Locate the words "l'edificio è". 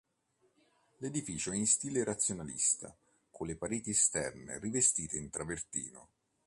0.97-1.55